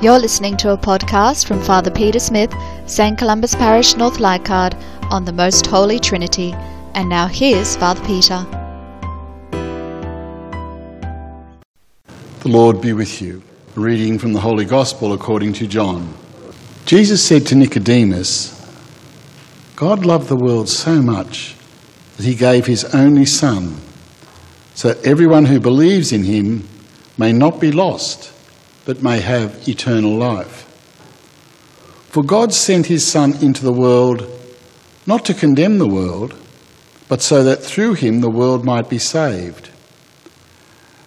You're 0.00 0.20
listening 0.20 0.56
to 0.58 0.70
a 0.70 0.78
podcast 0.78 1.48
from 1.48 1.60
Father 1.60 1.90
Peter 1.90 2.20
Smith, 2.20 2.54
St. 2.86 3.18
Columba's 3.18 3.56
Parish, 3.56 3.96
North 3.96 4.20
Leichhardt, 4.20 4.76
on 5.10 5.24
the 5.24 5.32
Most 5.32 5.66
Holy 5.66 5.98
Trinity. 5.98 6.52
And 6.94 7.08
now 7.08 7.26
here's 7.26 7.74
Father 7.74 8.00
Peter. 8.06 8.46
The 12.38 12.48
Lord 12.48 12.80
be 12.80 12.92
with 12.92 13.20
you. 13.20 13.42
Reading 13.74 14.20
from 14.20 14.34
the 14.34 14.40
Holy 14.40 14.64
Gospel 14.64 15.14
according 15.14 15.54
to 15.54 15.66
John. 15.66 16.14
Jesus 16.86 17.20
said 17.20 17.44
to 17.48 17.56
Nicodemus, 17.56 18.54
God 19.74 20.06
loved 20.06 20.28
the 20.28 20.36
world 20.36 20.68
so 20.68 21.02
much 21.02 21.56
that 22.16 22.24
he 22.24 22.36
gave 22.36 22.66
his 22.66 22.84
only 22.94 23.26
Son, 23.26 23.74
so 24.76 24.92
that 24.92 25.04
everyone 25.04 25.46
who 25.46 25.58
believes 25.58 26.12
in 26.12 26.22
him 26.22 26.68
may 27.16 27.32
not 27.32 27.60
be 27.60 27.72
lost 27.72 28.32
but 28.88 29.02
may 29.02 29.20
have 29.20 29.68
eternal 29.68 30.16
life. 30.16 30.64
For 32.08 32.22
God 32.22 32.54
sent 32.54 32.86
his 32.86 33.06
Son 33.06 33.34
into 33.44 33.62
the 33.62 33.70
world 33.70 34.26
not 35.06 35.26
to 35.26 35.34
condemn 35.34 35.76
the 35.76 35.86
world, 35.86 36.34
but 37.06 37.20
so 37.20 37.44
that 37.44 37.62
through 37.62 37.92
him 37.92 38.22
the 38.22 38.30
world 38.30 38.64
might 38.64 38.88
be 38.88 38.96
saved. 38.96 39.68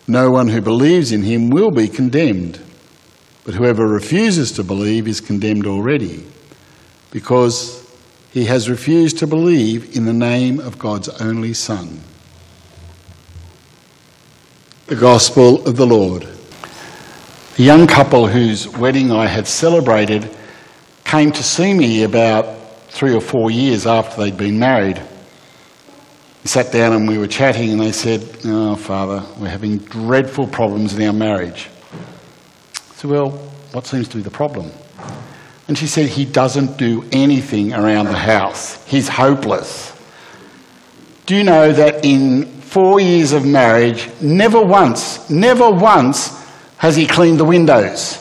No 0.08 0.30
one 0.30 0.50
who 0.50 0.62
believes 0.62 1.12
in 1.12 1.24
him 1.24 1.50
will 1.50 1.72
be 1.72 1.88
condemned, 1.88 2.62
but 3.46 3.56
whoever 3.56 3.88
refuses 3.88 4.52
to 4.52 4.64
believe 4.64 5.08
is 5.08 5.20
condemned 5.20 5.66
already, 5.66 6.24
because 7.10 7.84
he 8.32 8.46
has 8.46 8.70
refused 8.70 9.18
to 9.18 9.26
believe 9.26 9.98
in 9.98 10.06
the 10.06 10.14
name 10.14 10.60
of 10.60 10.78
God's 10.78 11.10
only 11.20 11.56
Son. 11.56 12.02
The 14.86 14.96
Gospel 14.96 15.66
of 15.68 15.78
the 15.78 15.88
Lord. 15.88 16.28
A 17.60 17.62
young 17.62 17.86
couple 17.86 18.28
whose 18.28 18.66
wedding 18.66 19.12
I 19.12 19.28
had 19.28 19.46
celebrated 19.46 20.34
came 21.04 21.34
to 21.34 21.44
see 21.44 21.74
me 21.74 22.04
about 22.04 22.46
three 22.88 23.14
or 23.14 23.20
four 23.20 23.52
years 23.52 23.86
after 23.86 24.22
they'd 24.22 24.38
been 24.38 24.58
married. 24.58 25.02
We 26.44 26.48
sat 26.48 26.72
down 26.72 26.94
and 26.94 27.10
we 27.10 27.18
were 27.18 27.28
chatting, 27.28 27.70
and 27.72 27.82
they 27.82 27.92
said, 27.92 28.26
Oh, 28.46 28.78
Father, 28.78 29.26
we're 29.38 29.50
having 29.50 29.80
dreadful 29.80 30.48
problems 30.48 30.98
in 30.98 31.06
our 31.06 31.12
marriage. 31.12 31.70
I 31.94 32.96
said, 32.96 33.12
Well, 33.12 33.32
what 33.74 33.86
seems 33.86 34.08
to 34.08 34.16
be 34.16 34.24
the 34.24 34.32
problem? 34.32 34.72
And 35.68 35.78
she 35.78 35.88
said, 35.88 36.08
He 36.08 36.24
doesn't 36.24 36.78
do 36.78 37.04
anything 37.12 37.74
around 37.74 38.06
the 38.06 38.14
house. 38.14 38.82
He's 38.88 39.10
hopeless. 39.10 39.94
Do 41.26 41.36
you 41.36 41.44
know 41.44 41.74
that 41.74 42.06
in 42.06 42.46
four 42.46 43.02
years 43.02 43.34
of 43.34 43.46
marriage, 43.46 44.10
never 44.22 44.62
once, 44.62 45.30
never 45.30 45.70
once 45.70 46.41
has 46.82 46.96
he 46.96 47.06
cleaned 47.06 47.40
the 47.40 47.46
windows? 47.46 48.18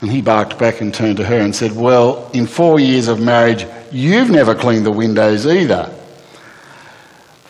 And 0.00 0.10
he 0.10 0.20
barked 0.20 0.58
back 0.58 0.80
and 0.80 0.92
turned 0.92 1.18
to 1.18 1.24
her 1.24 1.38
and 1.38 1.54
said, 1.54 1.70
Well, 1.76 2.28
in 2.32 2.48
four 2.48 2.80
years 2.80 3.06
of 3.06 3.20
marriage, 3.20 3.64
you've 3.92 4.30
never 4.30 4.52
cleaned 4.52 4.84
the 4.84 4.90
windows 4.90 5.46
either. 5.46 5.94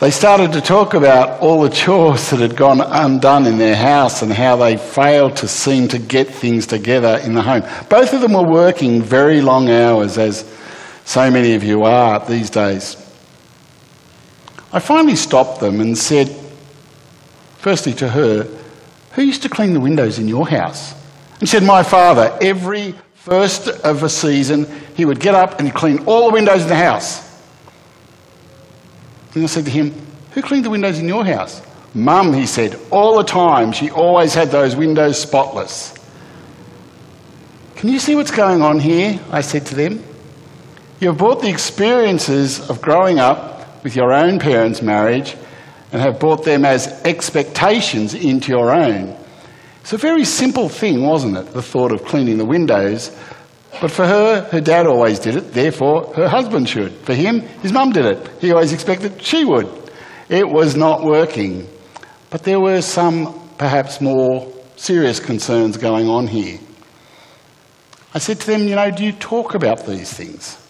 They 0.01 0.11
started 0.11 0.53
to 0.53 0.61
talk 0.61 0.93
about 0.93 1.41
all 1.41 1.63
the 1.63 1.71
chores 1.71 2.29
that 2.29 2.41
had 2.41 2.57
gone 2.57 2.83
undone 2.83 3.47
in 3.47 3.57
their 3.57 3.75
house 3.75 4.21
and 4.21 4.31
how 4.31 4.57
they 4.57 4.77
failed 4.77 5.37
to 5.37 5.49
seem 5.49 5.89
to 5.89 5.99
get 5.99 6.29
things 6.29 6.67
together 6.67 7.19
in 7.25 7.33
the 7.33 7.41
home. 7.41 7.63
Both 7.89 8.13
of 8.13 8.21
them 8.21 8.35
were 8.35 8.47
working 8.47 9.01
very 9.01 9.41
long 9.41 9.71
hours, 9.71 10.19
as 10.19 10.45
so 11.07 11.31
many 11.31 11.55
of 11.55 11.65
you 11.65 11.85
are 11.85 12.23
these 12.27 12.51
days. 12.51 12.99
I 14.75 14.81
finally 14.81 15.17
stopped 15.17 15.61
them 15.61 15.81
and 15.81 15.97
said, 15.97 16.29
firstly 17.57 17.95
to 17.95 18.11
her, 18.11 18.58
who 19.19 19.25
used 19.25 19.43
to 19.43 19.49
clean 19.49 19.73
the 19.73 19.81
windows 19.81 20.21
in 20.21 20.29
your 20.29 20.49
house? 20.49 20.95
And 21.41 21.49
said, 21.49 21.65
My 21.65 21.83
father. 21.83 22.39
Every 22.41 22.95
first 23.15 23.67
of 23.67 24.05
a 24.05 24.09
season, 24.09 24.65
he 24.95 25.05
would 25.05 25.19
get 25.19 25.35
up 25.35 25.59
and 25.59 25.75
clean 25.75 26.05
all 26.07 26.29
the 26.29 26.35
windows 26.35 26.63
in 26.63 26.69
the 26.69 26.77
house. 26.77 27.27
And 29.35 29.43
I 29.43 29.47
said 29.47 29.65
to 29.65 29.73
him, 29.73 29.93
Who 30.35 30.43
cleaned 30.43 30.65
the 30.65 30.71
windows 30.71 31.01
in 31.01 31.09
your 31.09 31.25
house? 31.25 31.61
Mum, 31.95 32.33
he 32.33 32.47
said, 32.47 32.79
all 32.93 33.19
the 33.19 33.25
time. 33.25 33.73
She 33.73 33.91
always 33.91 34.35
had 34.35 34.53
those 34.53 34.77
windows 34.77 35.21
spotless. 35.21 35.95
Can 37.75 37.89
you 37.89 37.99
see 37.99 38.15
what's 38.15 38.31
going 38.31 38.63
on 38.63 38.79
here? 38.79 39.19
I 39.33 39.41
said 39.41 39.67
to 39.67 39.75
them. 39.75 40.05
You've 41.01 41.19
brought 41.19 41.43
the 41.43 41.51
experiences 41.51 42.71
of 42.71 42.81
growing 42.81 43.19
up 43.19 43.83
with 43.83 43.97
your 43.97 44.13
own 44.13 44.39
parents' 44.39 44.81
marriage 44.81 45.35
and 45.93 46.03
have 46.03 46.21
brought 46.21 46.45
them 46.45 46.65
as 46.65 46.87
expectations 47.05 48.15
into 48.15 48.53
your 48.53 48.71
own. 48.71 49.17
It's 49.81 49.93
a 49.93 49.97
very 49.97 50.25
simple 50.25 50.69
thing, 50.69 51.03
wasn't 51.03 51.37
it? 51.37 51.53
The 51.53 51.63
thought 51.63 51.93
of 51.93 52.05
cleaning 52.05 52.39
the 52.39 52.45
windows. 52.45 53.17
But 53.81 53.91
for 53.91 54.07
her, 54.07 54.43
her 54.51 54.61
dad 54.61 54.87
always 54.87 55.19
did 55.19 55.37
it, 55.37 55.53
therefore 55.53 56.13
her 56.15 56.29
husband 56.29 56.69
should. 56.69 56.93
For 56.93 57.15
him, 57.15 57.41
his 57.63 57.73
mum 57.73 57.93
did 57.93 58.05
it. 58.05 58.31
He 58.41 58.53
always 58.53 58.73
expected 58.73 59.23
she 59.23 59.45
would. 59.45 59.69
It 60.29 60.49
was 60.49 60.77
not 60.77 61.05
working. 61.05 61.69
But 62.31 62.43
there 62.43 62.61
were 62.61 62.83
some 62.83 63.49
perhaps 63.57 64.01
more 64.01 64.53
serious 64.77 65.21
concerns 65.21 65.77
going 65.77 66.09
on 66.09 66.27
here. 66.27 66.59
I 68.13 68.19
said 68.19 68.41
to 68.41 68.47
them, 68.47 68.69
You 68.69 68.77
know, 68.77 68.91
do 68.91 69.05
you 69.05 69.13
talk 69.13 69.55
about 69.55 69.87
these 69.87 70.13
things? 70.13 70.63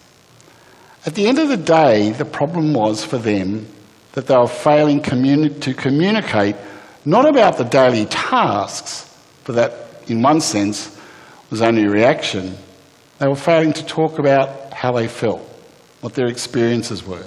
At 1.05 1.15
the 1.15 1.27
end 1.27 1.39
of 1.39 1.49
the 1.49 1.57
day, 1.57 2.11
the 2.11 2.25
problem 2.25 2.73
was 2.73 3.03
for 3.03 3.17
them 3.17 3.67
that 4.13 4.27
they 4.27 4.35
were 4.35 4.47
failing 4.47 5.01
communi- 5.01 5.59
to 5.61 5.73
communicate 5.73 6.55
not 7.05 7.27
about 7.27 7.57
the 7.57 7.63
daily 7.63 8.05
tasks, 8.05 9.05
for 9.43 9.53
that, 9.53 9.73
in 10.07 10.21
one 10.21 10.41
sense, 10.41 10.95
was 11.49 11.61
only 11.61 11.85
a 11.85 11.89
reaction. 11.89 12.57
They 13.19 13.27
were 13.27 13.35
failing 13.35 13.73
to 13.73 13.85
talk 13.85 14.19
about 14.19 14.73
how 14.73 14.91
they 14.91 15.07
felt, 15.07 15.41
what 16.01 16.13
their 16.13 16.27
experiences 16.27 17.05
were. 17.05 17.25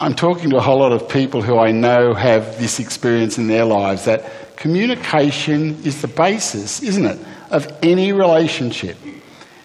I'm 0.00 0.14
talking 0.14 0.50
to 0.50 0.56
a 0.56 0.60
whole 0.60 0.80
lot 0.80 0.92
of 0.92 1.08
people 1.08 1.40
who 1.40 1.58
I 1.58 1.70
know 1.70 2.14
have 2.14 2.58
this 2.58 2.80
experience 2.80 3.38
in 3.38 3.46
their 3.46 3.64
lives 3.64 4.06
that 4.06 4.56
communication 4.56 5.82
is 5.84 6.02
the 6.02 6.08
basis, 6.08 6.82
isn't 6.82 7.06
it, 7.06 7.18
of 7.50 7.72
any 7.82 8.12
relationship. 8.12 8.96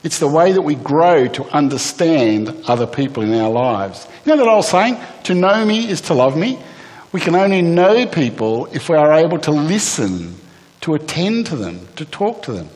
It's 0.04 0.20
the 0.20 0.28
way 0.28 0.54
that 0.54 0.62
we 0.62 0.76
grow 0.76 1.28
to 1.28 1.44
understand 1.46 2.64
other 2.68 2.88
people 2.88 3.24
in 3.24 3.34
our 3.34 3.50
lives. 3.50 4.08
You 4.26 4.32
know 4.32 4.38
that 4.38 4.50
old 4.50 4.66
saying, 4.66 4.98
to 5.24 5.34
know 5.34 5.66
me 5.66 5.90
is 5.90 6.02
to 6.02 6.14
love 6.14 6.38
me? 6.38 6.58
We 7.12 7.20
can 7.20 7.36
only 7.36 7.62
know 7.62 8.06
people 8.06 8.68
if 8.68 8.88
we 8.88 8.96
are 8.96 9.14
able 9.14 9.40
to 9.40 9.52
listen, 9.52 10.36
to 10.82 10.94
attend 10.94 11.48
to 11.48 11.56
them, 11.56 11.88
to 11.98 12.06
talk 12.06 12.44
to 12.44 12.54
them. 12.54 12.70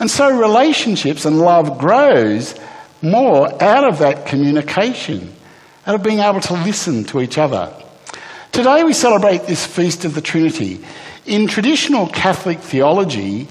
And 0.00 0.10
so 0.10 0.38
relationships 0.38 1.24
and 1.24 1.38
love 1.38 1.78
grows 1.78 2.54
more 3.02 3.62
out 3.62 3.84
of 3.84 3.98
that 3.98 4.26
communication, 4.26 5.34
out 5.86 5.96
of 5.96 6.02
being 6.02 6.20
able 6.20 6.40
to 6.40 6.54
listen 6.54 7.04
to 7.04 7.20
each 7.20 7.36
other. 7.36 7.74
Today 8.52 8.84
we 8.84 8.92
celebrate 8.92 9.42
this 9.42 9.66
feast 9.66 10.04
of 10.04 10.14
the 10.14 10.20
Trinity. 10.20 10.80
In 11.26 11.46
traditional 11.46 12.06
Catholic 12.06 12.60
theology, 12.60 13.48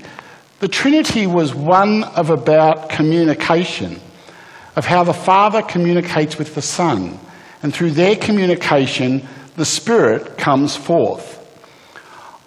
the 0.59 0.68
Trinity 0.68 1.28
was 1.28 1.53
one 1.53 2.03
of 2.03 2.29
about 2.29 2.90
communication, 2.90 4.00
of 4.75 4.85
how 4.85 5.03
the 5.03 5.13
Father 5.13 5.62
communicates 5.62 6.38
with 6.38 6.56
the 6.56 6.62
Son, 6.62 7.19
and 7.62 7.73
through 7.73 7.91
their 7.91 8.16
communication, 8.16 9.28
the 9.56 9.66
Spirit 9.66 10.38
comes 10.38 10.75
forth. 10.75 11.35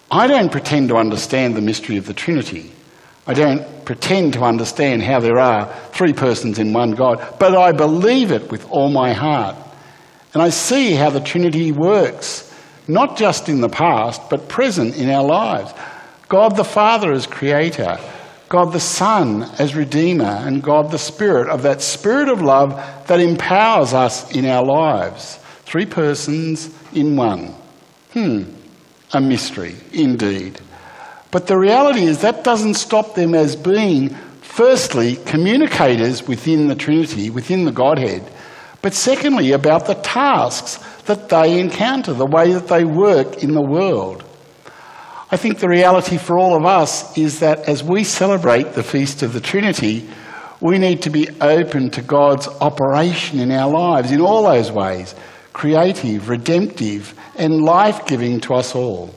I 0.09 0.27
don't 0.27 0.51
pretend 0.51 0.89
to 0.89 0.97
understand 0.97 1.55
the 1.55 1.61
mystery 1.61 1.97
of 1.97 2.05
the 2.05 2.13
Trinity. 2.13 2.71
I 3.25 3.33
don't 3.33 3.85
pretend 3.85 4.33
to 4.33 4.43
understand 4.43 5.03
how 5.03 5.19
there 5.19 5.39
are 5.39 5.73
three 5.91 6.11
persons 6.11 6.59
in 6.59 6.73
one 6.73 6.91
God, 6.91 7.35
but 7.39 7.55
I 7.55 7.71
believe 7.71 8.31
it 8.31 8.51
with 8.51 8.69
all 8.69 8.89
my 8.89 9.13
heart. 9.13 9.55
And 10.33 10.41
I 10.41 10.49
see 10.49 10.93
how 10.93 11.11
the 11.11 11.19
Trinity 11.21 11.71
works, 11.71 12.53
not 12.87 13.17
just 13.17 13.47
in 13.47 13.61
the 13.61 13.69
past, 13.69 14.29
but 14.29 14.49
present 14.49 14.97
in 14.97 15.09
our 15.09 15.23
lives. 15.23 15.71
God 16.31 16.55
the 16.55 16.63
Father 16.63 17.11
as 17.11 17.27
creator, 17.27 17.99
God 18.47 18.71
the 18.71 18.79
Son 18.79 19.43
as 19.59 19.75
redeemer, 19.75 20.23
and 20.23 20.63
God 20.63 20.89
the 20.89 20.97
Spirit 20.97 21.49
of 21.49 21.63
that 21.63 21.81
spirit 21.81 22.29
of 22.29 22.41
love 22.41 22.71
that 23.07 23.19
empowers 23.19 23.93
us 23.93 24.33
in 24.33 24.45
our 24.45 24.63
lives. 24.63 25.35
Three 25.65 25.85
persons 25.85 26.73
in 26.93 27.17
one. 27.17 27.53
Hmm, 28.13 28.43
a 29.11 29.19
mystery 29.19 29.75
indeed. 29.91 30.57
But 31.31 31.47
the 31.47 31.59
reality 31.59 32.03
is 32.03 32.21
that 32.21 32.45
doesn't 32.45 32.75
stop 32.75 33.13
them 33.13 33.35
as 33.35 33.57
being, 33.57 34.15
firstly, 34.39 35.17
communicators 35.17 36.25
within 36.25 36.69
the 36.69 36.75
Trinity, 36.75 37.29
within 37.29 37.65
the 37.65 37.73
Godhead, 37.73 38.23
but 38.81 38.93
secondly, 38.93 39.51
about 39.51 39.85
the 39.85 39.95
tasks 39.95 40.77
that 41.07 41.27
they 41.27 41.59
encounter, 41.59 42.13
the 42.13 42.25
way 42.25 42.53
that 42.53 42.69
they 42.69 42.85
work 42.85 43.43
in 43.43 43.51
the 43.51 43.61
world. 43.61 44.23
I 45.33 45.37
think 45.37 45.59
the 45.59 45.69
reality 45.69 46.17
for 46.17 46.37
all 46.37 46.57
of 46.57 46.65
us 46.65 47.17
is 47.17 47.39
that 47.39 47.59
as 47.59 47.81
we 47.81 48.03
celebrate 48.03 48.73
the 48.73 48.83
Feast 48.83 49.23
of 49.23 49.31
the 49.31 49.39
Trinity, 49.39 50.09
we 50.59 50.77
need 50.77 51.03
to 51.03 51.09
be 51.09 51.29
open 51.39 51.89
to 51.91 52.01
God's 52.01 52.49
operation 52.49 53.39
in 53.39 53.49
our 53.51 53.71
lives 53.71 54.11
in 54.11 54.19
all 54.19 54.43
those 54.43 54.71
ways 54.71 55.15
creative, 55.53 56.27
redemptive, 56.29 57.13
and 57.37 57.61
life 57.61 58.05
giving 58.07 58.39
to 58.41 58.53
us 58.53 58.75
all. 58.75 59.13